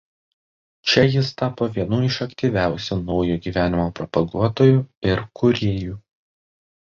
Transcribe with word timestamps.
Čia 0.93 1.01
jis 1.15 1.27
tapo 1.41 1.67
vienu 1.75 1.99
iš 2.07 2.17
aktyviausių 2.25 2.97
naujo 3.01 3.37
gyvenimo 3.49 3.85
propaguotojų 4.01 4.81
ir 5.11 5.23
kūrėjų. 5.43 6.01